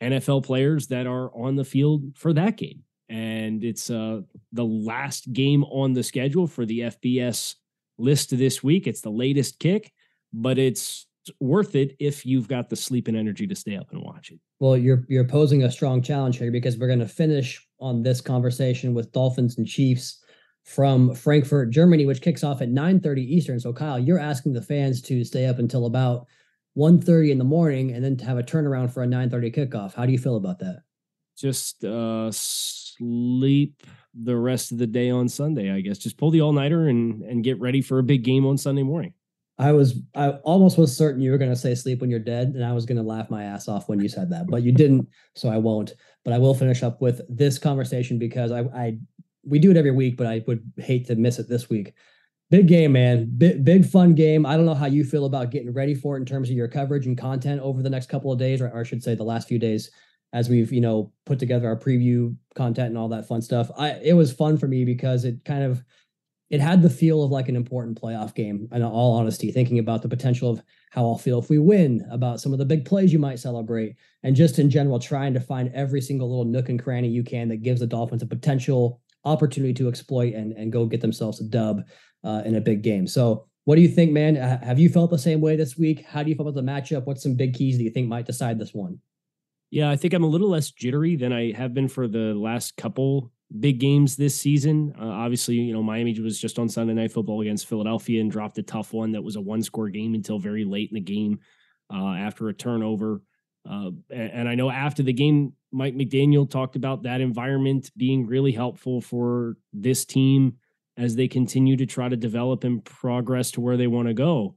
[0.00, 4.20] NFL players that are on the field for that game and it's uh,
[4.52, 7.54] the last game on the schedule for the FBS
[7.96, 8.86] list this week.
[8.86, 9.92] It's the latest kick,
[10.32, 11.06] but it's
[11.40, 14.38] worth it if you've got the sleep and energy to stay up and watch it.
[14.60, 18.20] Well, you're you're posing a strong challenge here because we're going to finish on this
[18.20, 20.22] conversation with Dolphins and Chiefs
[20.64, 23.60] from Frankfurt, Germany, which kicks off at 9:30 Eastern.
[23.60, 26.26] So Kyle, you're asking the fans to stay up until about
[26.74, 29.94] 1:30 in the morning and then to have a turnaround for a 9:30 kickoff.
[29.94, 30.82] How do you feel about that?
[31.36, 33.82] Just uh sleep
[34.14, 35.98] the rest of the day on Sunday, I guess.
[35.98, 38.82] Just pull the all nighter and and get ready for a big game on Sunday
[38.82, 39.14] morning.
[39.58, 42.48] I was I almost was certain you were going to say sleep when you're dead,
[42.48, 44.72] and I was going to laugh my ass off when you said that, but you
[44.72, 45.94] didn't, so I won't.
[46.24, 48.98] But I will finish up with this conversation because I I
[49.44, 51.94] we do it every week, but I would hate to miss it this week.
[52.50, 53.30] Big game, man.
[53.36, 54.46] Big big fun game.
[54.46, 56.68] I don't know how you feel about getting ready for it in terms of your
[56.68, 59.24] coverage and content over the next couple of days, or, or I should say the
[59.24, 59.90] last few days
[60.32, 63.70] as we've you know put together our preview content and all that fun stuff.
[63.76, 65.82] I it was fun for me because it kind of
[66.50, 68.68] it had the feel of like an important playoff game.
[68.72, 72.40] In all honesty, thinking about the potential of how I'll feel if we win, about
[72.40, 75.70] some of the big plays you might celebrate, and just in general trying to find
[75.74, 79.74] every single little nook and cranny you can that gives the Dolphins a potential opportunity
[79.74, 81.82] to exploit and and go get themselves a dub
[82.24, 83.06] uh, in a big game.
[83.06, 83.44] So.
[83.64, 84.34] What do you think, man?
[84.36, 86.02] Have you felt the same way this week?
[86.06, 87.04] How do you feel about the matchup?
[87.04, 88.98] What's some big keys that you think might decide this one?
[89.70, 92.78] Yeah, I think I'm a little less jittery than I have been for the last
[92.78, 93.30] couple
[93.60, 94.94] big games this season.
[95.00, 98.58] Uh, obviously, you know, Miami was just on Sunday Night Football against Philadelphia and dropped
[98.58, 101.40] a tough one that was a one score game until very late in the game
[101.92, 103.22] uh, after a turnover.
[103.68, 108.26] Uh, and, and I know after the game, Mike McDaniel talked about that environment being
[108.26, 110.56] really helpful for this team
[110.96, 114.56] as they continue to try to develop and progress to where they want to go.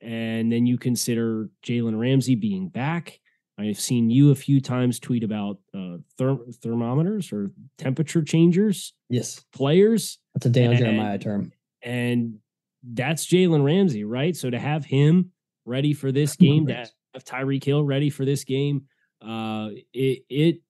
[0.00, 3.20] And then you consider Jalen Ramsey being back.
[3.58, 8.92] I've seen you a few times tweet about uh, therm- thermometers or temperature changers.
[9.08, 10.18] Yes, players.
[10.34, 11.52] That's a Dan Jeremiah term.
[11.82, 12.38] And
[12.82, 14.36] that's Jalen Ramsey, right?
[14.36, 15.30] So to have him
[15.64, 16.74] ready for this game, to
[17.14, 18.84] have Tyreek Hill ready for this game,
[19.26, 20.60] uh, it it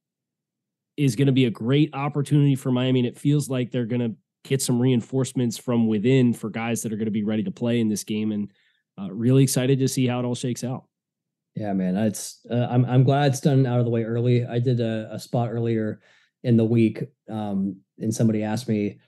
[0.96, 4.00] is going to be a great opportunity for Miami, and it feels like they're going
[4.00, 7.50] to get some reinforcements from within for guys that are going to be ready to
[7.50, 8.50] play in this game, and
[8.98, 10.84] uh, really excited to see how it all shakes out.
[11.56, 14.44] Yeah, man, it's uh, I'm I'm glad it's done out of the way early.
[14.44, 16.00] I did a, a spot earlier
[16.42, 18.98] in the week, um, and somebody asked me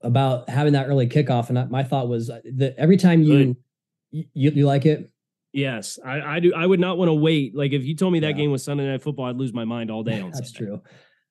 [0.00, 3.56] about having that early kickoff, and I, my thought was uh, that every time you,
[4.10, 5.10] you you like it.
[5.52, 6.54] Yes, I, I do.
[6.54, 7.54] I would not want to wait.
[7.54, 8.32] Like if you told me that yeah.
[8.32, 10.30] game was Sunday Night Football, I'd lose my mind all day on.
[10.32, 10.70] That's Sunday.
[10.70, 10.82] true.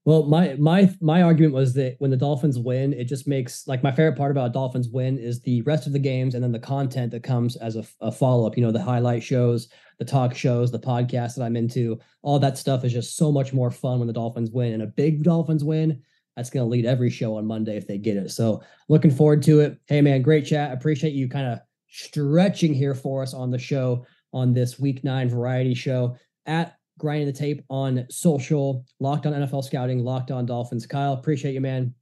[0.08, 3.84] Well, my my my argument was that when the Dolphins win, it just makes like
[3.84, 6.60] my favorite part about Dolphins win is the rest of the games and then the
[6.60, 8.56] content that comes as a, a follow up.
[8.56, 9.67] You know, the highlight shows,
[10.00, 13.52] the talk shows, the podcast that I'm into, all that stuff is just so much
[13.52, 14.72] more fun when the Dolphins win.
[14.72, 16.02] And a big Dolphins win,
[16.38, 18.32] that's going to lead every show on Monday if they get it.
[18.32, 19.78] So looking forward to it.
[19.88, 20.72] Hey man, great chat.
[20.72, 25.30] Appreciate you kind of stretching here for us on the show on this Week Nine
[25.30, 26.15] variety show
[26.46, 30.86] at grinding the tape on social, locked on NFL scouting, locked on Dolphins.
[30.86, 31.94] Kyle, appreciate you, man.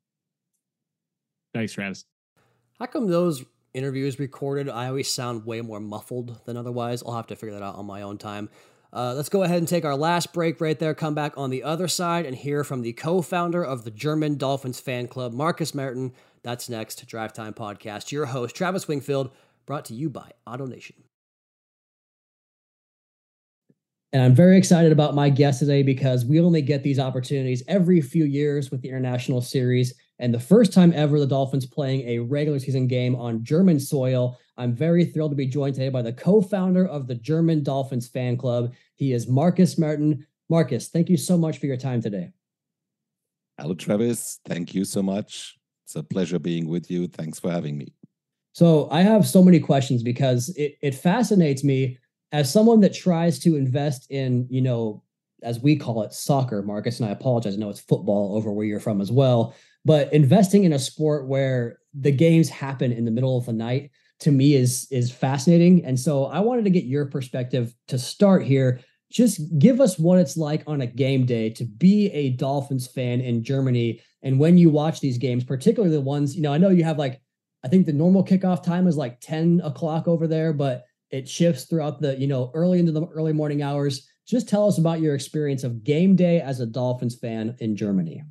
[1.54, 2.06] Thanks, Travis.
[2.80, 7.04] How come those interviews recorded, I always sound way more muffled than otherwise?
[7.06, 8.50] I'll have to figure that out on my own time.
[8.92, 10.94] Uh, let's go ahead and take our last break right there.
[10.94, 14.38] Come back on the other side and hear from the co founder of the German
[14.38, 16.14] Dolphins fan club, Marcus Merten.
[16.44, 17.06] That's next.
[17.08, 18.12] Drive Time Podcast.
[18.12, 19.32] Your host, Travis Wingfield,
[19.66, 21.05] brought to you by AutoNation.
[24.14, 28.00] And I'm very excited about my guest today because we only get these opportunities every
[28.02, 29.94] few years with the International Series.
[30.20, 34.40] And the first time ever the Dolphins playing a regular season game on German soil.
[34.58, 38.08] I'm very thrilled to be joined today by the co founder of the German Dolphins
[38.08, 38.74] fan club.
[38.96, 40.26] He is Marcus Merten.
[40.50, 42.32] Marcus, thank you so much for your time today.
[43.60, 44.40] Hello, Travis.
[44.46, 45.58] Thank you so much.
[45.86, 47.08] It's a pleasure being with you.
[47.08, 47.94] Thanks for having me.
[48.54, 51.98] So, I have so many questions because it, it fascinates me
[52.32, 55.04] as someone that tries to invest in, you know,
[55.44, 58.66] as we call it, soccer, Marcus, and I apologize, I know it's football over where
[58.66, 63.12] you're from as well, but investing in a sport where the games happen in the
[63.12, 65.86] middle of the night to me is is fascinating.
[65.86, 68.80] And so I wanted to get your perspective to start here.
[69.12, 73.22] Just give us what it's like on a game day to be a Dolphins fan
[73.22, 74.02] in Germany.
[74.24, 76.98] And when you watch these games, particularly the ones, you know, I know you have
[76.98, 77.22] like,
[77.64, 81.66] I think the normal kickoff time is like 10 o'clock over there, but it shifts
[81.66, 84.08] throughout the, you know, early into the early morning hours.
[84.28, 88.24] Just tell us about your experience of game day as a Dolphins fan in Germany.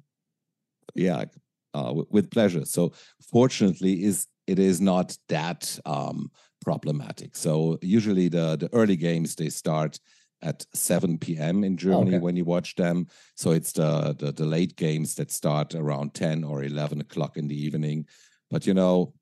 [0.94, 1.24] Yeah,
[1.72, 2.64] uh, with pleasure.
[2.64, 2.92] So,
[3.30, 6.30] fortunately, is it is not that um,
[6.62, 7.37] problematic.
[7.37, 9.98] So, usually the the early games they start
[10.44, 11.64] at 7 p.m.
[11.64, 12.18] in Germany okay.
[12.18, 13.06] when you watch them.
[13.34, 17.48] So it's the, the the late games that start around 10 or 11 o'clock in
[17.48, 18.06] the evening.
[18.50, 19.14] But you know,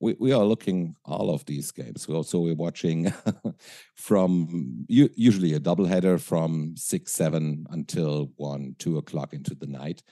[0.00, 2.06] we, we are looking all of these games.
[2.06, 3.12] Also we're watching
[3.94, 10.02] from usually a doubleheader from six, seven until one, two o'clock into the night.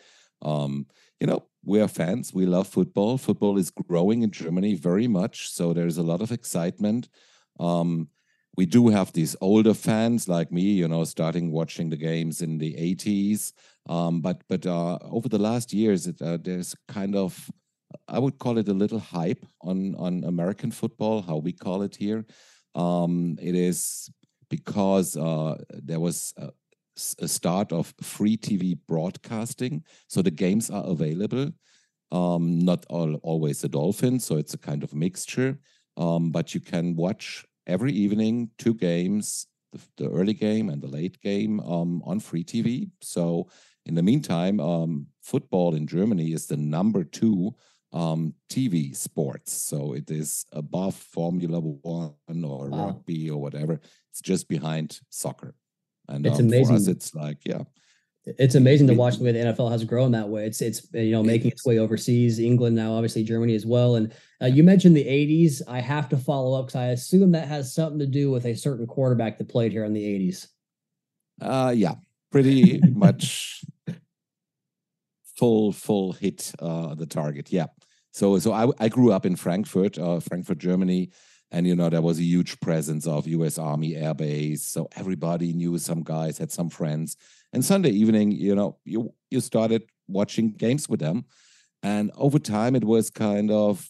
[0.42, 0.86] Um,
[1.20, 2.32] you know, we are fans.
[2.34, 3.18] We love football.
[3.18, 7.08] Football is growing in Germany very much, so there's a lot of excitement.
[7.58, 8.08] Um,
[8.56, 12.58] we do have these older fans like me, you know, starting watching the games in
[12.58, 13.52] the 80s.
[13.88, 17.50] Um, but but uh, over the last years, it, uh, there's kind of
[18.08, 21.96] I would call it a little hype on on American football, how we call it
[21.96, 22.24] here.
[22.74, 24.10] Um, it is
[24.50, 26.50] because uh, there was a,
[27.20, 31.52] a, start of free TV broadcasting, so the games are available.
[32.12, 35.58] Um, not all always the Dolphins, so it's a kind of mixture.
[35.96, 40.88] Um, but you can watch every evening two games, the, the early game and the
[40.88, 42.90] late game, um, on free TV.
[43.00, 43.48] So
[43.86, 47.54] in the meantime, um, football in Germany is the number two
[47.92, 49.52] um, TV sports.
[49.52, 52.86] So it is above Formula One or wow.
[52.86, 53.80] rugby or whatever.
[54.10, 55.54] It's just behind soccer.
[56.08, 56.66] And it's um, amazing.
[56.66, 57.62] For us, it's like, yeah.
[58.26, 60.46] It's amazing to watch the way the NFL has grown that way.
[60.46, 63.94] It's it's you know making its way overseas, England now, obviously Germany as well.
[63.94, 65.62] And uh, you mentioned the '80s.
[65.68, 68.56] I have to follow up because I assume that has something to do with a
[68.56, 70.48] certain quarterback that played here in the '80s.
[71.40, 71.94] Uh, yeah,
[72.32, 73.64] pretty much
[75.36, 77.52] full full hit uh, the target.
[77.52, 77.66] Yeah.
[78.12, 81.10] So so I I grew up in Frankfurt, uh, Frankfurt, Germany,
[81.50, 83.58] and you know there was a huge presence of U.S.
[83.58, 84.64] Army Air Base.
[84.64, 87.16] So everybody knew some guys, had some friends,
[87.52, 91.24] and Sunday evening, you know, you you started watching games with them,
[91.82, 93.88] and over time it was kind of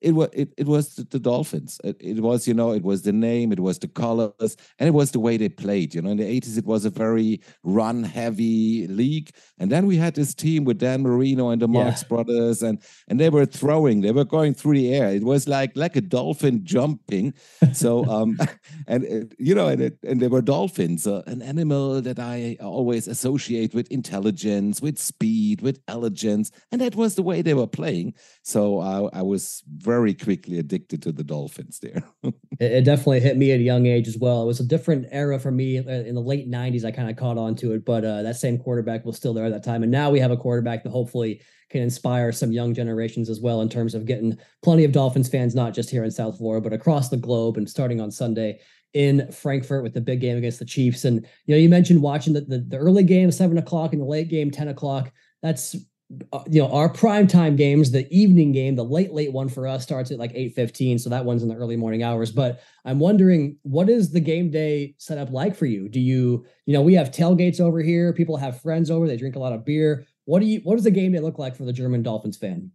[0.00, 1.80] it was it, it was the, Dolphins.
[1.82, 4.92] It, it, was you know it was the name, it was the colors, and it
[4.92, 5.94] was the way they played.
[5.94, 9.96] You know, in the eighties it was a very run heavy league, and then we
[9.96, 11.84] had this team with Dan Marino and the yeah.
[11.84, 15.08] Marks brothers, and and they were throwing, they were going through the air.
[15.08, 17.34] It was like like a dolphin jumping.
[17.72, 18.38] So um,
[18.86, 22.56] and uh, you know, and it, and they were dolphins, uh, an animal that I
[22.60, 27.66] always associate with intelligence, with speed, with elegance, and that was the way they were
[27.66, 28.14] playing.
[28.42, 32.02] So I, I was very quickly addicted to the Dolphins there.
[32.22, 34.42] it, it, definitely hit me at a young age as well.
[34.42, 36.84] It was a different era for me uh, in the late 90s.
[36.84, 39.46] I kind of caught on to it, but uh, that same quarterback was still there
[39.46, 39.82] at that time.
[39.82, 43.62] And now we have a quarterback that hopefully can inspire some young generations as well
[43.62, 46.74] in terms of getting plenty of Dolphins fans, not just here in South Florida, but
[46.74, 48.60] across the globe and starting on Sunday
[48.92, 51.06] in Frankfurt with the big game against the Chiefs.
[51.06, 54.06] And you know, you mentioned watching the, the, the early game, seven o'clock, and the
[54.06, 55.12] late game, 10 o'clock.
[55.42, 55.76] That's
[56.10, 59.82] you know our prime time games the evening game the late late one for us
[59.82, 62.30] starts at like 8.15 so that one's in the early morning hours.
[62.30, 65.88] But i'm wondering what is the game day setup like for you?
[65.88, 69.36] Do you you know we have tailgates over here people have friends over they drink
[69.36, 70.06] a lot of beer.
[70.24, 72.70] What do you what does the game day look like for the german dolphins fan?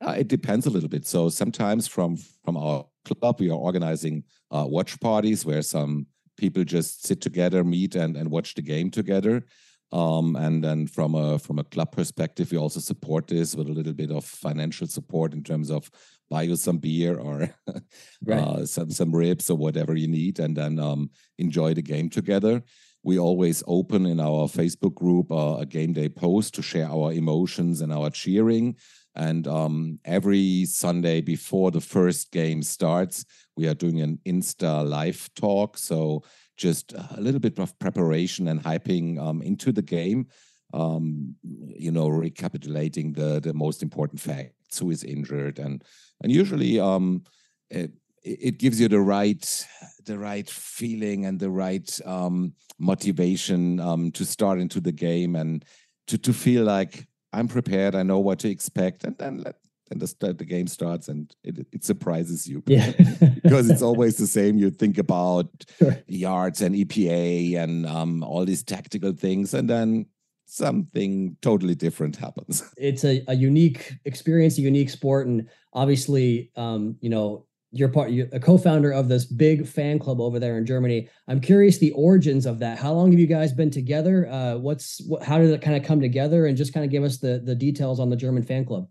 [0.00, 1.06] Uh, it depends a little bit.
[1.06, 6.06] So sometimes from from our club we are organizing uh, watch parties where some
[6.38, 9.44] people just sit together meet and and watch the game together
[9.92, 13.72] um, and then from a from a club perspective, we also support this with a
[13.72, 15.90] little bit of financial support in terms of
[16.30, 17.54] buy you some beer or
[18.24, 18.38] right.
[18.38, 22.62] uh, some some ribs or whatever you need, and then um, enjoy the game together.
[23.04, 27.12] We always open in our Facebook group uh, a game day post to share our
[27.12, 28.76] emotions and our cheering.
[29.14, 33.26] And um, every Sunday before the first game starts,
[33.56, 35.76] we are doing an Insta live talk.
[35.76, 36.22] So
[36.56, 40.26] just a little bit of preparation and hyping um, into the game.
[40.74, 45.84] Um, you know, recapitulating the the most important facts: who is injured, and
[46.22, 47.24] and usually um,
[47.68, 49.66] it, it gives you the right
[50.04, 55.64] the right feeling and the right um, motivation um, to start into the game and
[56.06, 57.94] to to feel like I'm prepared.
[57.94, 59.56] I know what to expect, and then let
[59.92, 62.62] and the, the game starts and it, it surprises you.
[62.66, 62.92] Yeah.
[63.42, 64.58] because it's always the same.
[64.58, 65.96] You think about sure.
[66.06, 70.06] yards and epa and um, all these tactical things and then
[70.46, 72.62] something totally different happens.
[72.76, 78.10] It's a, a unique experience a unique sport and obviously um, you know you're part
[78.10, 81.08] you're a co-founder of this big fan club over there in germany.
[81.28, 82.78] I'm curious the origins of that.
[82.78, 84.28] How long have you guys been together?
[84.28, 86.46] Uh, what's what, how did it kind of come together?
[86.46, 88.88] And just kind of give us the the details on the german fan club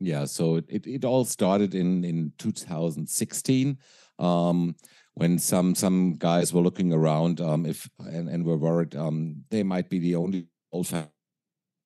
[0.00, 3.78] yeah, so it, it all started in in 2016
[4.18, 4.76] um,
[5.14, 9.62] when some some guys were looking around um, if and, and were worried um, they
[9.62, 10.86] might be the only old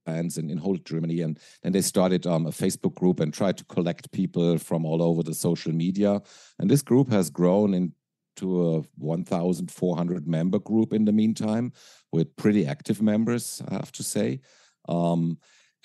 [0.09, 1.21] fans in, in whole Germany.
[1.21, 5.03] And then they started um, a Facebook group and tried to collect people from all
[5.03, 6.23] over the social media.
[6.59, 11.73] And this group has grown into a 1,400 member group in the meantime,
[12.12, 14.40] with pretty active members, I have to say.
[14.88, 15.38] Um,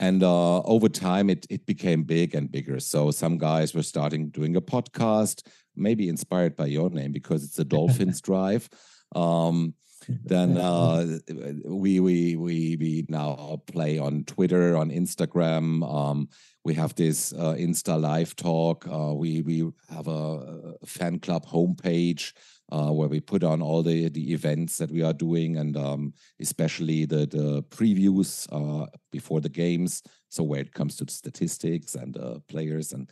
[0.04, 4.30] and uh, over time it it became big and bigger so some guys were starting
[4.30, 8.70] doing a podcast maybe inspired by your name because it's a dolphins drive
[9.16, 9.74] um,
[10.08, 11.18] then uh,
[11.66, 15.68] we we we we now play on Twitter, on Instagram.
[15.90, 16.30] Um,
[16.64, 18.88] we have this uh, Insta Live talk.
[18.88, 22.34] Uh, we we have a, a fan club homepage
[22.72, 26.14] uh, where we put on all the the events that we are doing, and um,
[26.40, 30.02] especially the the previews uh, before the games.
[30.30, 33.10] So where it comes to statistics and uh, players and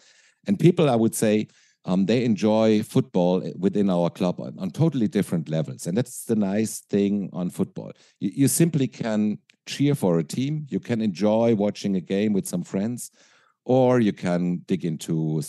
[0.48, 1.48] and people, I would say.
[1.84, 5.88] Um, they enjoy football within our club on, on, totally different levels.
[5.88, 7.92] And that's the nice thing on football.
[8.20, 12.48] You, you simply can cheer for a team, you can enjoy watching a game with
[12.48, 13.10] some friends,
[13.66, 15.42] or you can dig into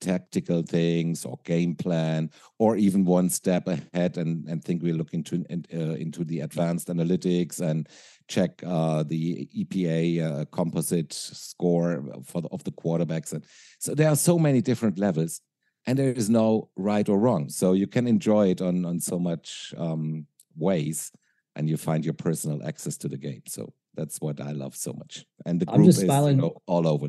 [0.00, 5.22] tactical things or game plan or even one step ahead and, and think we're looking
[5.24, 7.88] to uh, into the advanced analytics and
[8.28, 13.32] check uh, the EPA uh, composite score for the, of the quarterbacks.
[13.32, 13.44] And
[13.78, 15.40] so there are so many different levels
[15.86, 17.48] and there is no right or wrong.
[17.48, 21.12] So you can enjoy it on on so much um, ways
[21.54, 23.42] and you find your personal access to the game.
[23.46, 25.24] So that's what I love so much.
[25.46, 27.08] And the group is you know, all over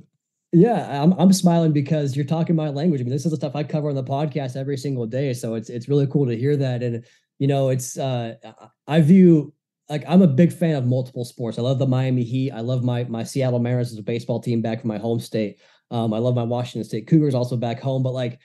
[0.54, 3.02] yeah, I'm I'm smiling because you're talking my language.
[3.02, 5.34] I mean, this is the stuff I cover on the podcast every single day.
[5.34, 6.84] So it's it's really cool to hear that.
[6.84, 7.06] And
[7.40, 8.36] you know, it's uh
[8.88, 9.54] I view
[9.90, 11.60] like I'm a big fan of multiple sports.
[11.60, 12.52] I love the Miami Heat.
[12.52, 15.60] I love my my Seattle Mariners as a baseball team back from my home state.
[15.92, 18.02] Um, I love my Washington State Cougars also back home.
[18.02, 18.40] But like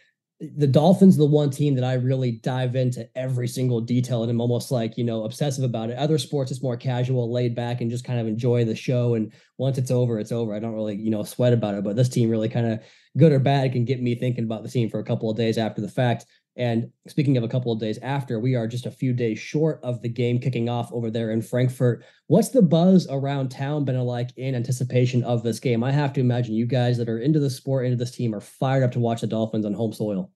[0.57, 4.41] the Dolphins, the one team that I really dive into every single detail and I'm
[4.41, 5.99] almost like, you know, obsessive about it.
[5.99, 9.15] Other sports, it's more casual, laid back, and just kind of enjoy the show.
[9.15, 10.53] And once it's over, it's over.
[10.53, 11.85] I don't really, you know, sweat about it.
[11.85, 12.81] But this team really kind of
[13.17, 15.59] good or bad can get me thinking about the team for a couple of days
[15.59, 16.27] after the fact.
[16.57, 19.81] And speaking of a couple of days after, we are just a few days short
[19.83, 22.05] of the game kicking off over there in Frankfurt.
[22.27, 25.83] What's the buzz around town been like in anticipation of this game?
[25.83, 28.41] I have to imagine you guys that are into the sport, into this team, are
[28.41, 30.31] fired up to watch the Dolphins on home soil.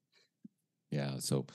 [0.91, 1.47] Yeah, so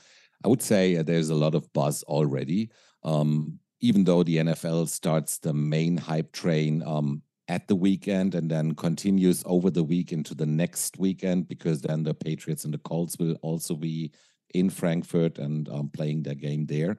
[0.44, 2.70] I would say uh, there's a lot of buzz already.
[3.02, 8.48] Um, even though the NFL starts the main hype train um, at the weekend and
[8.48, 12.78] then continues over the week into the next weekend, because then the Patriots and the
[12.78, 14.12] Colts will also be
[14.54, 16.98] in Frankfurt and um, playing their game there.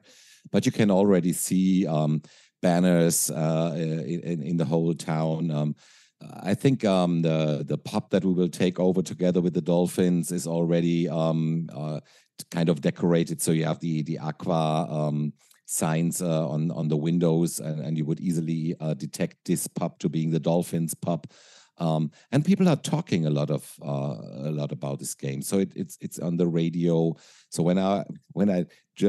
[0.50, 2.22] But you can already see um,
[2.62, 5.50] banners uh, in, in, the whole town.
[5.50, 5.74] Um,
[6.42, 10.32] I think um, the the pub that we will take over together with the Dolphins
[10.32, 12.00] is already um, uh,
[12.50, 13.42] kind of decorated.
[13.42, 15.32] So you have the the aqua um,
[15.66, 19.98] signs uh, on on the windows, and, and you would easily uh, detect this pub
[19.98, 21.26] to being the Dolphins pub.
[21.78, 24.16] Um, and people are talking a lot of uh,
[24.48, 25.42] a lot about this game.
[25.42, 27.16] So it, it's it's on the radio.
[27.50, 28.66] So when I when I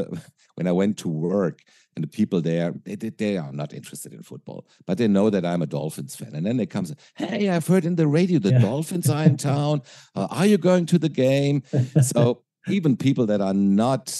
[0.55, 1.61] when I went to work
[1.95, 5.45] and the people there they, they are not interested in football, but they know that
[5.45, 6.33] I'm a Dolphins fan.
[6.33, 8.59] And then they come, hey, I've heard in the radio the yeah.
[8.59, 9.81] Dolphins are in town.
[10.15, 11.63] Uh, are you going to the game?
[12.01, 14.19] so even people that are not,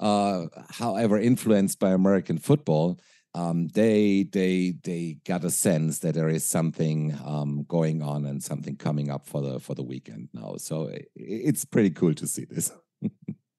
[0.00, 2.98] uh, however, influenced by American football
[3.34, 8.42] um, they they they got a sense that there is something um, going on and
[8.42, 10.56] something coming up for the for the weekend now.
[10.56, 12.72] So it, it's pretty cool to see this.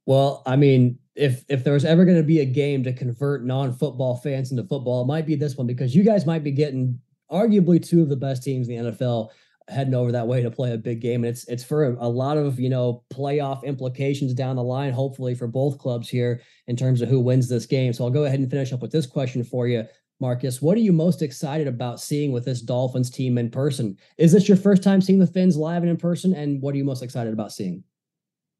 [0.05, 3.45] well, I mean, if if there was ever going to be a game to convert
[3.45, 6.99] non-football fans into football, it might be this one because you guys might be getting
[7.31, 9.29] arguably two of the best teams in the NFL
[9.67, 11.23] heading over that way to play a big game.
[11.23, 14.93] And it's it's for a, a, lot of you know playoff implications down the line,
[14.93, 17.93] hopefully for both clubs here in terms of who wins this game.
[17.93, 19.85] So I'll go ahead and finish up with this question for you.
[20.19, 23.97] Marcus, what are you most excited about seeing with this Dolphins team in person?
[24.19, 26.35] Is this your first time seeing the Fins live and in person?
[26.35, 27.83] And what are you most excited about seeing?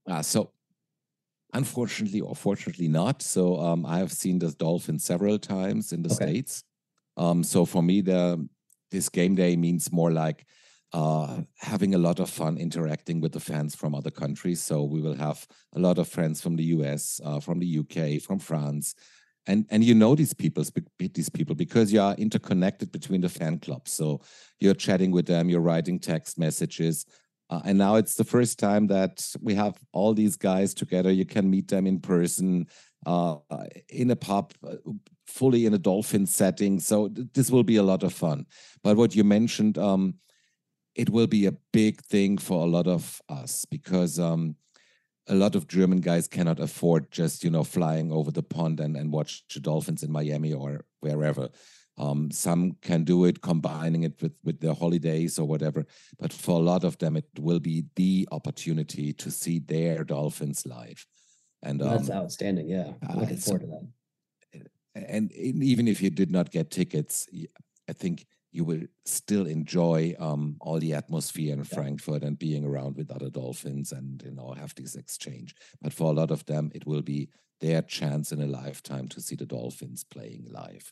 [0.10, 0.52] Uh, so,
[1.54, 3.22] unfortunately or fortunately not.
[3.22, 6.26] So, um, I have seen the Dolphins several times in the okay.
[6.26, 6.64] States.
[7.16, 8.48] Um, so, for me, the
[8.90, 10.48] this game day means more like
[10.94, 14.62] uh, having a lot of fun interacting with the fans from other countries.
[14.62, 18.22] So we will have a lot of friends from the US, uh, from the UK,
[18.22, 18.96] from France,
[19.48, 20.64] and and you know these people,
[21.00, 23.92] these people because you are interconnected between the fan clubs.
[23.94, 24.22] So
[24.60, 27.06] you're chatting with them, you're writing text messages.
[27.50, 31.12] Uh, and now it's the first time that we have all these guys together.
[31.12, 32.66] You can meet them in person,
[33.06, 33.36] uh,
[33.90, 34.76] in a pub, uh,
[35.28, 36.80] fully in a dolphin setting.
[36.80, 38.46] So th this will be a lot of fun.
[38.84, 40.16] But what you mentioned, um,
[40.96, 44.56] it will be a big thing for a lot of us because um,
[45.28, 48.96] a lot of German guys cannot afford just you know flying over the pond and,
[48.98, 51.50] and watch the Dolphins in Miami or wherever.
[51.98, 55.86] Um, some can do it, combining it with with their holidays or whatever.
[56.20, 60.66] But for a lot of them, it will be the opportunity to see their Dolphins
[60.66, 61.06] live.
[61.64, 62.68] And um, that's outstanding.
[62.68, 63.88] Yeah, I'm looking uh, forward to that.
[64.94, 67.28] And even if you did not get tickets,
[67.88, 71.76] I think you will still enjoy um, all the atmosphere in yeah.
[71.76, 75.56] Frankfurt and being around with other dolphins and you know have this exchange.
[75.82, 77.30] But for a lot of them, it will be
[77.62, 80.92] their chance in a lifetime to see the dolphins playing live.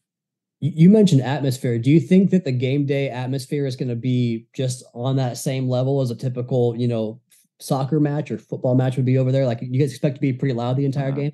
[0.62, 1.80] You mentioned atmosphere.
[1.80, 5.38] Do you think that the game day atmosphere is going to be just on that
[5.38, 7.22] same level as a typical, you know,
[7.60, 9.46] soccer match or football match would be over there?
[9.46, 11.32] Like you guys expect to be pretty loud the entire uh, game?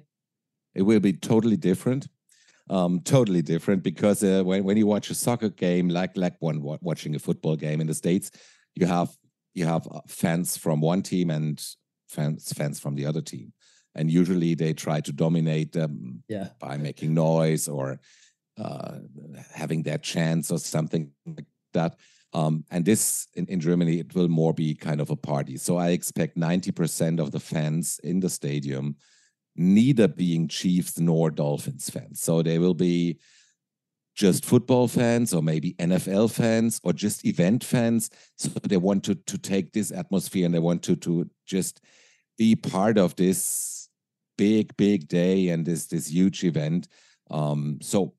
[0.76, 2.08] It will be totally different
[2.70, 6.62] um, totally different because uh, when, when you watch a soccer game like like one
[6.82, 8.32] watching a football game in the states
[8.76, 9.10] you have
[9.54, 11.64] you have uh, fans from one team and
[12.10, 13.54] fans fans from the other team
[13.94, 16.50] and usually they try to dominate them yeah.
[16.60, 18.00] by making noise or
[18.58, 18.96] uh,
[19.54, 21.96] having their chance or something like that
[22.36, 25.56] um, and this in, in Germany, it will more be kind of a party.
[25.56, 28.98] So I expect 90% of the fans in the stadium
[29.56, 32.22] neither being Chiefs nor Dolphins fans.
[32.22, 33.20] So they will be
[34.16, 38.10] just football fans or maybe NFL fans or just event fans.
[38.38, 41.82] So they want to, to take this atmosphere and they want to, to just
[42.38, 43.90] be part of this
[44.38, 46.88] big, big day and this, this huge event.
[47.30, 48.14] Um, so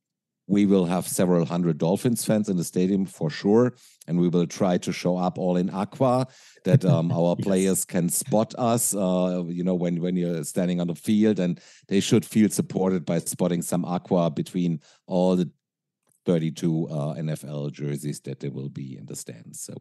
[0.47, 3.75] we will have several hundred Dolphins fans in the stadium for sure,
[4.07, 6.27] and we will try to show up all in aqua
[6.65, 7.45] that um, our yes.
[7.45, 8.95] players can spot us.
[8.95, 13.05] Uh, you know, when when you're standing on the field, and they should feel supported
[13.05, 15.51] by spotting some aqua between all the
[16.27, 19.61] 32 uh, NFL jerseys that there will be in the stands.
[19.61, 19.75] So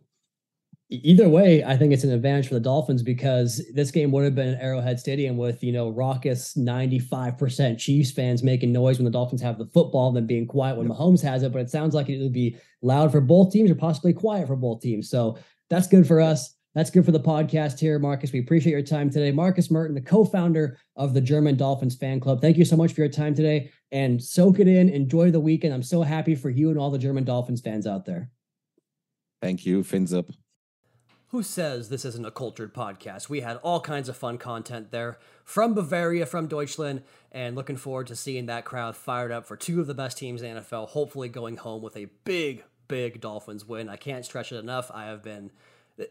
[0.89, 4.35] either way, I think it's an advantage for the Dolphins because this game would have
[4.35, 9.11] been at Arrowhead Stadium with, you know, raucous 95% Chiefs fans making noise when the
[9.11, 11.51] Dolphins have the football, then being quiet when Mahomes has it.
[11.51, 14.55] But it sounds like it would be loud for both teams or possibly quiet for
[14.55, 15.09] both teams.
[15.09, 15.37] So
[15.69, 16.53] that's good for us.
[16.75, 18.33] That's good for the podcast here, Marcus.
[18.33, 19.31] We appreciate your time today.
[19.31, 22.41] Marcus Merten, the co founder of the German Dolphins fan club.
[22.41, 24.89] Thank you so much for your time today and soak it in.
[24.89, 25.73] Enjoy the weekend.
[25.73, 28.29] I'm so happy for you and all the German Dolphins fans out there.
[29.41, 29.83] Thank you.
[29.83, 30.27] Fins up.
[31.35, 33.27] Who says this isn't a cultured podcast?
[33.27, 38.07] We had all kinds of fun content there from Bavaria, from Deutschland, and looking forward
[38.07, 40.87] to seeing that crowd fired up for two of the best teams in the NFL,
[40.87, 43.89] hopefully going home with a big, big Dolphins win.
[43.89, 44.89] I can't stretch it enough.
[44.93, 45.51] I have been.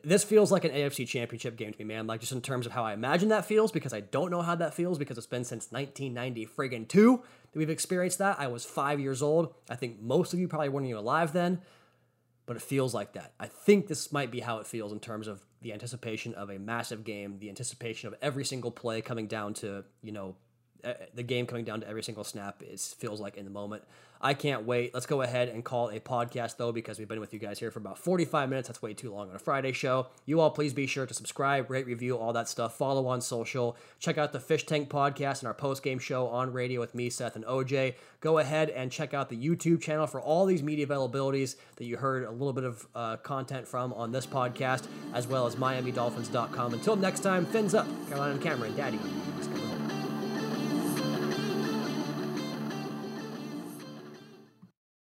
[0.04, 2.06] This feels like an AFC championship game to me, man.
[2.06, 4.56] Like, just in terms of how I imagine that feels, because I don't know how
[4.56, 8.38] that feels because it's been since 1990 friggin' two that we've experienced that.
[8.38, 9.54] I was five years old.
[9.70, 11.62] I think most of you probably weren't even alive then
[12.46, 13.32] but it feels like that.
[13.40, 16.58] I think this might be how it feels in terms of the anticipation of a
[16.58, 20.36] massive game, the anticipation of every single play coming down to, you know,
[21.14, 22.62] the game coming down to every single snap.
[22.62, 23.82] It feels like in the moment.
[24.24, 24.94] I can't wait.
[24.94, 27.70] Let's go ahead and call a podcast though, because we've been with you guys here
[27.70, 28.68] for about 45 minutes.
[28.68, 30.06] That's way too long on a Friday show.
[30.24, 32.78] You all please be sure to subscribe, rate, review, all that stuff.
[32.78, 33.76] Follow on social.
[33.98, 37.10] Check out the Fish Tank podcast and our post game show on radio with me,
[37.10, 37.96] Seth, and OJ.
[38.20, 41.98] Go ahead and check out the YouTube channel for all these media availabilities that you
[41.98, 46.72] heard a little bit of uh, content from on this podcast, as well as MiamiDolphins.com.
[46.72, 48.98] Until next time, fins up, Carolina and Cameron, Daddy.